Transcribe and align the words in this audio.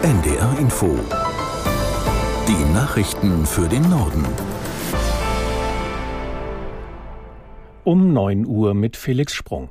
NDR 0.00 0.56
Info. 0.60 0.96
Die 2.46 2.72
Nachrichten 2.72 3.44
für 3.44 3.68
den 3.68 3.82
Norden. 3.90 4.24
Um 7.82 8.12
9 8.12 8.46
Uhr 8.46 8.74
mit 8.74 8.96
Felix 8.96 9.34
Sprung. 9.34 9.70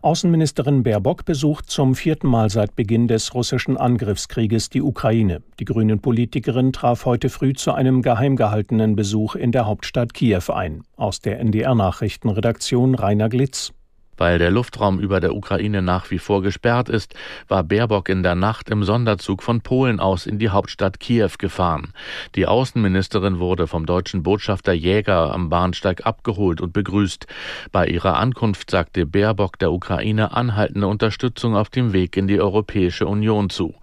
Außenministerin 0.00 0.84
Baerbock 0.84 1.26
besucht 1.26 1.68
zum 1.68 1.94
vierten 1.94 2.28
Mal 2.28 2.48
seit 2.48 2.76
Beginn 2.76 3.08
des 3.08 3.34
russischen 3.34 3.76
Angriffskrieges 3.76 4.70
die 4.70 4.80
Ukraine. 4.80 5.42
Die 5.60 5.66
grünen 5.66 6.00
Politikerin 6.00 6.72
traf 6.72 7.04
heute 7.04 7.28
früh 7.28 7.52
zu 7.52 7.72
einem 7.72 8.00
geheim 8.00 8.36
gehaltenen 8.36 8.96
Besuch 8.96 9.34
in 9.34 9.52
der 9.52 9.66
Hauptstadt 9.66 10.14
Kiew 10.14 10.50
ein. 10.50 10.82
Aus 10.96 11.20
der 11.20 11.40
NDR 11.40 11.74
Nachrichtenredaktion 11.74 12.94
Rainer 12.94 13.28
Glitz. 13.28 13.74
Weil 14.18 14.38
der 14.38 14.50
Luftraum 14.50 14.98
über 14.98 15.20
der 15.20 15.34
Ukraine 15.34 15.80
nach 15.80 16.10
wie 16.10 16.18
vor 16.18 16.42
gesperrt 16.42 16.88
ist, 16.88 17.14
war 17.46 17.62
Baerbock 17.62 18.08
in 18.08 18.22
der 18.22 18.34
Nacht 18.34 18.68
im 18.68 18.84
Sonderzug 18.84 19.42
von 19.42 19.62
Polen 19.62 20.00
aus 20.00 20.26
in 20.26 20.38
die 20.38 20.50
Hauptstadt 20.50 21.00
Kiew 21.00 21.30
gefahren. 21.38 21.92
Die 22.34 22.46
Außenministerin 22.46 23.38
wurde 23.38 23.66
vom 23.66 23.86
deutschen 23.86 24.22
Botschafter 24.22 24.72
Jäger 24.72 25.32
am 25.32 25.48
Bahnsteig 25.48 26.04
abgeholt 26.04 26.60
und 26.60 26.72
begrüßt. 26.72 27.26
Bei 27.72 27.86
ihrer 27.86 28.18
Ankunft 28.18 28.70
sagte 28.70 29.06
Baerbock 29.06 29.58
der 29.58 29.72
Ukraine 29.72 30.32
anhaltende 30.32 30.88
Unterstützung 30.88 31.56
auf 31.56 31.70
dem 31.70 31.92
Weg 31.92 32.16
in 32.16 32.26
die 32.26 32.40
Europäische 32.40 33.06
Union 33.06 33.50
zu. 33.50 33.74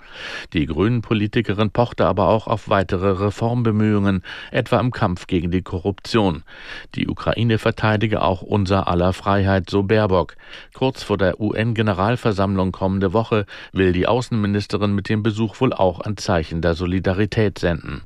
Die 0.53 0.66
Grünen-Politikerin 0.66 1.72
pochte 1.72 2.05
aber 2.05 2.27
auch 2.30 2.47
auf 2.47 2.70
weitere 2.70 3.09
Reformbemühungen, 3.09 4.23
etwa 4.52 4.80
im 4.80 4.91
Kampf 4.91 5.27
gegen 5.27 5.52
die 5.52 5.61
Korruption. 5.61 6.44
Die 6.95 7.08
Ukraine 7.08 7.58
verteidige 7.58 8.22
auch 8.22 8.41
unser 8.41 8.88
aller 8.88 9.13
Freiheit, 9.13 9.70
so 9.70 9.83
Baerbock. 9.83 10.24
Hamburg. 10.25 10.38
Kurz 10.73 11.03
vor 11.03 11.17
der 11.17 11.39
UN-Generalversammlung 11.39 12.71
kommende 12.71 13.13
Woche 13.13 13.45
will 13.71 13.93
die 13.93 14.07
Außenministerin 14.07 14.93
mit 14.93 15.09
dem 15.09 15.23
Besuch 15.23 15.59
wohl 15.61 15.73
auch 15.73 15.99
ein 15.99 16.17
Zeichen 16.17 16.61
der 16.61 16.73
Solidarität 16.73 17.59
senden. 17.59 18.02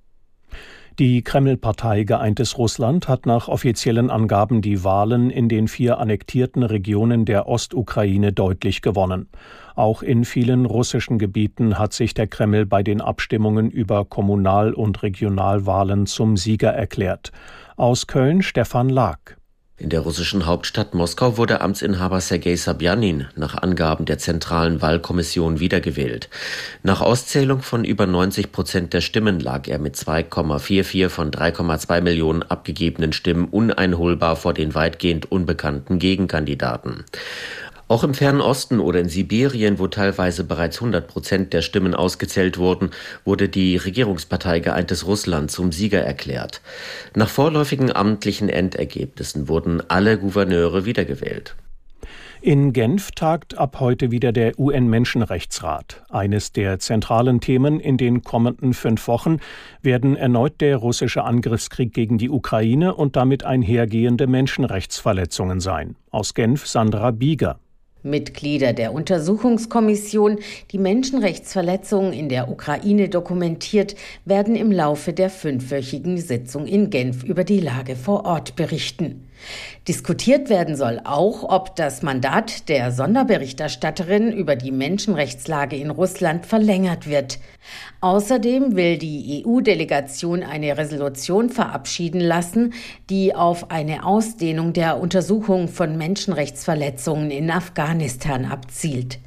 Die 0.98 1.22
Kreml-Partei 1.22 2.04
Geeintes 2.04 2.58
Russland 2.58 3.08
hat 3.08 3.26
nach 3.26 3.48
offiziellen 3.48 4.10
Angaben 4.10 4.62
die 4.62 4.84
Wahlen 4.84 5.30
in 5.30 5.48
den 5.48 5.70
vier 5.70 5.98
annektierten 5.98 6.62
Regionen 6.62 7.24
der 7.24 7.48
Ostukraine 7.48 8.34
deutlich 8.34 8.82
gewonnen. 8.82 9.30
Auch 9.76 10.04
in 10.04 10.26
vielen 10.26 10.66
russischen 10.66 11.18
Gebieten 11.18 11.80
hat 11.80 11.94
sich 11.94 12.14
der 12.14 12.28
Kreml 12.28 12.66
bei 12.66 12.84
den 12.84 13.00
Abstimmungen 13.00 13.72
über 13.72 14.04
Kommunal- 14.04 14.74
und 14.74 15.02
Regionalwahlen 15.02 16.06
zum 16.06 16.36
Sieger 16.36 16.72
erklärt. 16.72 17.32
Aus 17.78 18.06
Köln 18.06 18.42
Stefan 18.42 18.90
Lag. 18.90 19.39
In 19.80 19.90
der 19.90 20.02
russischen 20.02 20.46
Hauptstadt 20.46 20.94
Moskau 20.94 21.38
wurde 21.38 21.62
Amtsinhaber 21.62 22.20
Sergei 22.20 22.58
Sabjanin 22.58 23.28
nach 23.38 23.56
Angaben 23.56 24.04
der 24.04 24.18
Zentralen 24.18 24.82
Wahlkommission 24.82 25.62
wiedergewählt. 25.62 26.28
Nach 26.84 27.00
Auszählung 27.00 27.62
von 27.62 27.86
über 27.86 28.06
90 28.06 28.52
Prozent 28.52 28.92
der 28.92 29.00
Stimmen 29.00 29.40
lag 29.40 29.70
er 29.70 29.80
mit 29.80 29.96
2,44 29.96 31.08
von 31.08 31.32
3,2 31.32 32.02
Millionen 32.02 32.44
abgegebenen 32.44 33.14
Stimmen 33.14 33.46
uneinholbar 33.46 34.36
vor 34.36 34.54
den 34.54 34.76
weitgehend 34.76 35.32
unbekannten 35.32 35.98
Gegenkandidaten. 35.98 37.06
Auch 37.90 38.04
im 38.04 38.14
fernen 38.14 38.40
Osten 38.40 38.80
oder 38.80 39.00
in 39.00 39.10
Sibirien, 39.10 39.80
wo 39.80 39.88
teilweise 39.88 40.44
bereits 40.44 40.78
100 40.78 41.08
Prozent 41.08 41.54
der 41.54 41.64
Stimmen 41.64 41.96
ausgezählt 41.96 42.60
wurden, 42.60 42.92
wurde 43.26 43.50
die 43.50 43.78
Regierungspartei 43.78 44.60
Geeintes 44.60 45.08
Russland 45.08 45.50
zum 45.50 45.72
Sieger 45.72 46.02
erklärt. 46.02 46.62
Nach 47.16 47.28
vorläufigen 47.28 47.92
amtlichen 47.92 48.48
Endergebnissen 48.48 49.48
wurden 49.48 49.82
alle 49.90 50.20
Gouverneure 50.20 50.86
wiedergewählt. 50.86 51.56
In 52.42 52.74
Genf 52.74 53.10
tagt 53.10 53.58
ab 53.58 53.80
heute 53.80 54.12
wieder 54.12 54.32
der 54.34 54.60
UN-Menschenrechtsrat. 54.60 56.04
Eines 56.10 56.52
der 56.52 56.78
zentralen 56.78 57.42
Themen 57.42 57.80
in 57.80 57.98
den 57.98 58.22
kommenden 58.22 58.76
fünf 58.76 59.08
Wochen 59.08 59.40
werden 59.82 60.16
erneut 60.16 60.62
der 60.62 60.78
russische 60.78 61.24
Angriffskrieg 61.24 61.92
gegen 61.92 62.20
die 62.20 62.30
Ukraine 62.30 62.94
und 62.94 63.16
damit 63.16 63.46
einhergehende 63.46 64.28
Menschenrechtsverletzungen 64.28 65.60
sein. 65.60 65.96
Aus 66.12 66.36
Genf 66.36 66.68
Sandra 66.68 67.10
Bieger. 67.10 67.60
Mitglieder 68.04 68.74
der 68.74 68.94
Untersuchungskommission, 68.94 70.40
die 70.72 70.78
Menschenrechtsverletzungen 70.78 72.14
in 72.14 72.30
der 72.30 72.50
Ukraine 72.50 73.10
dokumentiert, 73.10 73.96
werden 74.26 74.56
im 74.56 74.72
Laufe 74.72 75.14
der 75.14 75.30
fünfwöchigen 75.30 76.18
Sitzung 76.18 76.66
in 76.66 76.90
Genf 76.90 77.24
über 77.24 77.44
die 77.44 77.60
Lage 77.60 77.96
vor 77.96 78.26
Ort 78.26 78.56
berichten. 78.56 79.29
Diskutiert 79.88 80.50
werden 80.50 80.76
soll 80.76 81.02
auch, 81.04 81.44
ob 81.44 81.76
das 81.76 82.04
Mandat 82.04 82.70
der 82.70 82.92
Sonderberichterstatterin 82.92 84.32
über 84.32 84.56
die 84.56 84.72
Menschenrechtslage 84.72 85.76
in 85.76 85.90
Russland 85.90 86.46
verlängert 86.46 87.08
wird. 87.08 87.40
Außerdem 88.02 88.76
will 88.76 88.98
die 88.98 89.44
EU-Delegation 89.46 90.44
eine 90.44 90.78
Resolution 90.78 91.50
verabschieden 91.50 92.22
lassen, 92.22 92.74
die 93.10 93.36
auf 93.36 93.72
eine 93.72 94.06
Ausdehnung 94.06 94.74
der 94.74 95.00
Untersuchung 95.00 95.68
von 95.68 95.98
Menschenrechtsverletzungen 95.98 97.32
in 97.32 97.50
Afghanistan 97.50 98.46
abzielt. 98.46 99.20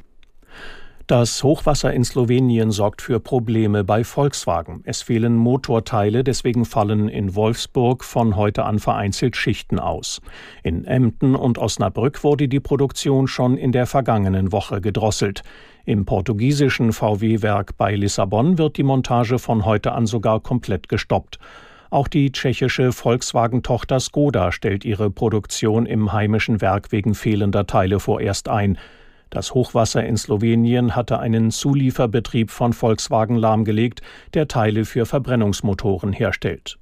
Das 1.09 1.43
Hochwasser 1.43 1.93
in 1.93 2.05
Slowenien 2.05 2.71
sorgt 2.71 3.03
für 3.03 3.19
Probleme 3.19 3.83
bei 3.83 4.05
Volkswagen. 4.05 4.83
Es 4.85 5.03
fehlen 5.03 5.35
Motorteile, 5.35 6.23
deswegen 6.23 6.65
fallen 6.65 7.09
in 7.09 7.35
Wolfsburg 7.35 8.05
von 8.05 8.37
heute 8.37 8.65
an 8.65 8.79
vereinzelt 8.79 9.37
Schichten 9.37 9.81
aus. 9.81 10.21
In 10.63 10.85
Emden 10.85 11.35
und 11.35 11.59
Osnabrück 11.59 12.23
wurde 12.23 12.47
die 12.47 12.61
Produktion 12.61 13.27
schon 13.27 13.57
in 13.57 13.73
der 13.73 13.87
vergangenen 13.87 14.53
Woche 14.53 14.81
gedrosselt. 14.81 15.43
Im 15.85 16.05
portugiesischen 16.05 16.93
VW-Werk 16.93 17.77
bei 17.77 17.97
Lissabon 17.97 18.57
wird 18.57 18.77
die 18.77 18.85
Montage 18.85 19.41
von 19.41 19.65
heute 19.65 19.93
an 19.93 20.07
sogar 20.07 20.39
komplett 20.39 20.89
gestoppt. 20.89 21.41
Auch 21.91 22.07
die 22.07 22.31
tschechische 22.31 22.93
Volkswagen-Tochter 22.93 23.99
Skoda 23.99 24.53
stellt 24.53 24.85
ihre 24.85 25.11
Produktion 25.11 25.85
im 25.85 26.13
heimischen 26.13 26.61
Werk 26.61 26.93
wegen 26.93 27.15
fehlender 27.15 27.67
Teile 27.67 27.99
vorerst 27.99 28.49
ein. 28.49 28.79
Das 29.33 29.55
Hochwasser 29.55 30.05
in 30.05 30.19
Slowenien 30.19 30.95
hatte 30.95 31.19
einen 31.19 31.51
Zulieferbetrieb 31.51 32.51
von 32.51 32.75
Volkswagen 32.75 33.37
lahmgelegt, 33.37 34.03
der 34.35 34.47
Teile 34.47 34.85
für 34.85 35.07
Verbrennungsmotoren 35.07 36.13
herstellt. 36.13 36.79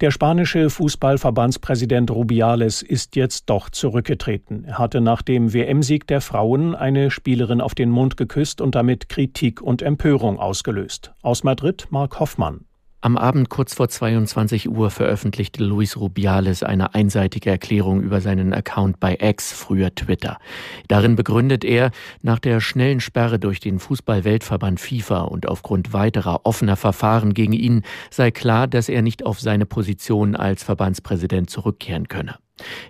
Der 0.00 0.10
spanische 0.10 0.70
Fußballverbandspräsident 0.70 2.10
Rubiales 2.10 2.80
ist 2.80 3.16
jetzt 3.16 3.50
doch 3.50 3.68
zurückgetreten. 3.68 4.64
Er 4.64 4.78
hatte 4.78 5.02
nach 5.02 5.20
dem 5.20 5.52
WM-Sieg 5.52 6.06
der 6.06 6.22
Frauen 6.22 6.74
eine 6.74 7.10
Spielerin 7.10 7.60
auf 7.60 7.74
den 7.74 7.90
Mund 7.90 8.16
geküsst 8.16 8.62
und 8.62 8.74
damit 8.74 9.10
Kritik 9.10 9.60
und 9.60 9.82
Empörung 9.82 10.38
ausgelöst. 10.38 11.12
Aus 11.20 11.44
Madrid 11.44 11.86
Mark 11.90 12.18
Hoffmann. 12.18 12.65
Am 13.02 13.18
Abend 13.18 13.50
kurz 13.50 13.74
vor 13.74 13.88
22 13.88 14.70
Uhr 14.70 14.90
veröffentlichte 14.90 15.62
Luis 15.62 15.98
Rubiales 15.98 16.62
eine 16.62 16.94
einseitige 16.94 17.50
Erklärung 17.50 18.00
über 18.00 18.22
seinen 18.22 18.54
Account 18.54 18.98
bei 18.98 19.18
X, 19.20 19.52
früher 19.52 19.94
Twitter. 19.94 20.38
Darin 20.88 21.14
begründet 21.14 21.62
er, 21.62 21.90
nach 22.22 22.38
der 22.38 22.60
schnellen 22.60 23.00
Sperre 23.00 23.38
durch 23.38 23.60
den 23.60 23.78
Fußball-Weltverband 23.78 24.80
FIFA 24.80 25.22
und 25.22 25.46
aufgrund 25.46 25.92
weiterer 25.92 26.40
offener 26.44 26.76
Verfahren 26.76 27.34
gegen 27.34 27.52
ihn 27.52 27.82
sei 28.10 28.30
klar, 28.30 28.66
dass 28.66 28.88
er 28.88 29.02
nicht 29.02 29.26
auf 29.26 29.40
seine 29.40 29.66
Position 29.66 30.34
als 30.34 30.64
Verbandspräsident 30.64 31.50
zurückkehren 31.50 32.08
könne. 32.08 32.36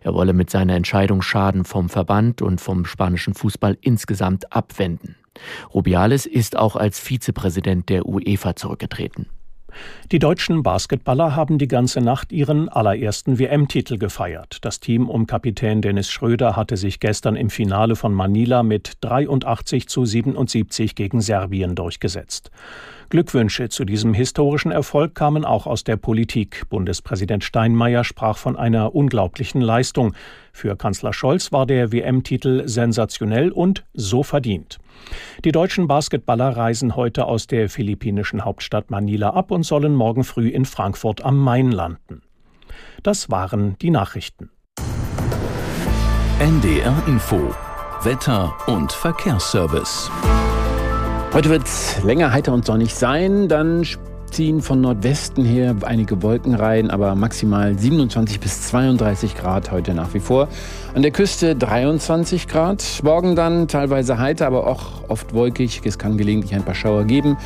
Er 0.03 0.15
wolle 0.15 0.33
mit 0.33 0.50
seiner 0.50 0.77
Entscheidung 0.77 1.21
Schaden 1.21 1.65
vom 1.65 1.89
Verband 1.89 2.43
und 2.43 2.61
vom 2.61 2.84
spanischen 2.84 3.34
Fußball 3.34 3.77
insgesamt 3.81 4.53
abwenden. 4.53 5.16
Rubiales 5.75 6.27
ist 6.27 6.56
auch 6.56 6.77
als 6.77 7.00
Vizepräsident 7.00 7.89
der 7.89 8.06
UEFA 8.06 8.55
zurückgetreten. 8.56 9.27
Die 10.12 10.19
deutschen 10.19 10.62
Basketballer 10.62 11.34
haben 11.34 11.59
die 11.59 11.69
ganze 11.69 12.00
Nacht 12.00 12.32
ihren 12.32 12.69
allerersten 12.69 13.38
WM-Titel 13.38 13.98
gefeiert. 13.98 14.59
Das 14.60 14.81
Team 14.81 15.09
um 15.09 15.26
Kapitän 15.26 15.82
Dennis 15.82 16.10
Schröder 16.10 16.56
hatte 16.56 16.76
sich 16.76 17.00
gestern 17.00 17.37
im 17.37 17.50
Finale 17.50 17.97
von 17.97 18.12
Manila 18.15 18.62
mit 18.62 18.98
83 19.00 19.88
zu 19.88 20.04
77 20.04 20.94
gegen 20.94 21.20
Serbien 21.20 21.74
durchgesetzt. 21.74 22.51
Glückwünsche 23.08 23.68
zu 23.68 23.84
diesem 23.84 24.14
historischen 24.14 24.70
Erfolg 24.72 25.14
kamen 25.14 25.44
auch 25.44 25.66
aus 25.66 25.84
der 25.84 25.97
Politik. 25.97 26.68
Bundespräsident 26.68 27.44
Steinmeier 27.44 28.04
sprach 28.04 28.36
von 28.38 28.56
einer 28.56 28.94
unglaublichen 28.94 29.60
Leistung. 29.60 30.14
Für 30.53 30.76
Kanzler 30.76 31.12
Scholz 31.12 31.53
war 31.53 31.66
der 31.66 31.92
WM-Titel 31.92 32.66
sensationell 32.66 33.50
und 33.50 33.84
so 33.94 34.22
verdient. 34.22 34.78
Die 35.44 35.53
deutschen 35.53 35.86
Basketballer 35.86 36.56
reisen 36.56 36.97
heute 36.97 37.26
aus 37.26 37.47
der 37.47 37.68
philippinischen 37.68 38.44
Hauptstadt 38.44 38.91
Manila 38.91 39.30
ab 39.30 39.50
und 39.50 39.62
sollen 39.62 39.94
morgen 39.94 40.24
früh 40.24 40.48
in 40.48 40.64
Frankfurt 40.64 41.24
am 41.24 41.38
Main 41.38 41.70
landen. 41.70 42.22
Das 43.03 43.30
waren 43.30 43.76
die 43.80 43.91
Nachrichten. 43.91 44.50
NDR 46.38 47.03
Info 47.06 47.54
Wetter 48.03 48.54
und 48.66 48.92
Verkehrsservice. 48.92 50.10
Heute 51.36 51.50
wird 51.50 51.65
es 51.65 52.03
länger 52.03 52.33
heiter 52.33 52.54
und 52.54 52.65
sonnig 52.65 52.94
sein, 52.94 53.47
dann 53.47 53.86
ziehen 54.30 54.62
von 54.62 54.80
Nordwesten 54.80 55.44
her 55.44 55.77
einige 55.84 56.22
Wolkenreihen, 56.22 56.91
aber 56.91 57.15
maximal 57.15 57.78
27 57.78 58.41
bis 58.41 58.68
32 58.68 59.36
Grad 59.36 59.71
heute 59.71 59.92
nach 59.92 60.15
wie 60.15 60.21
vor. 60.21 60.48
An 60.94 61.03
der 61.03 61.10
Küste 61.10 61.54
23 61.54 62.48
Grad. 62.48 62.83
Morgen 63.03 63.36
dann 63.36 63.68
teilweise 63.68 64.18
heiter, 64.18 64.47
aber 64.47 64.66
auch 64.66 65.06
oft 65.09 65.34
wolkig. 65.34 65.83
Es 65.84 65.98
kann 65.98 66.16
gelegentlich 66.16 66.54
ein 66.54 66.62
paar 66.62 66.74
Schauer 66.74 67.04
geben. 67.04 67.36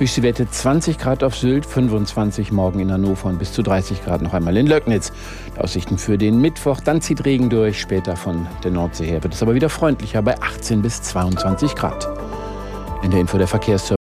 Höchste 0.00 0.24
Werte 0.24 0.50
20 0.50 0.98
Grad 0.98 1.22
auf 1.22 1.36
Sylt, 1.36 1.66
25 1.66 2.50
morgen 2.50 2.80
in 2.80 2.90
Hannover 2.90 3.28
und 3.28 3.38
bis 3.38 3.52
zu 3.52 3.62
30 3.62 4.04
Grad 4.04 4.22
noch 4.22 4.34
einmal 4.34 4.56
in 4.56 4.66
Löcknitz. 4.66 5.12
Die 5.54 5.60
Aussichten 5.60 5.98
für 5.98 6.18
den 6.18 6.40
Mittwoch, 6.40 6.80
dann 6.80 7.00
zieht 7.00 7.24
Regen 7.24 7.48
durch. 7.48 7.80
Später 7.80 8.16
von 8.16 8.48
der 8.64 8.72
Nordsee 8.72 9.06
her 9.06 9.22
wird 9.22 9.34
es 9.34 9.42
aber 9.42 9.54
wieder 9.54 9.68
freundlicher 9.68 10.20
bei 10.20 10.34
18 10.42 10.82
bis 10.82 11.00
22 11.00 11.76
Grad. 11.76 12.08
In 13.06 13.12
der 13.12 13.20
Info 13.20 13.38
der 13.38 13.46
Verkehrsservice 13.46 14.05